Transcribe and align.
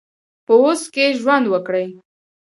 په 0.45 0.53
اوس 0.63 0.81
کې 0.93 1.05
ژوند 1.19 1.45
وکړئ 1.49 1.87